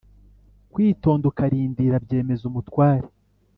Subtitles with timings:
[0.73, 3.07] Kwitonda ukarind ra byemeza umutware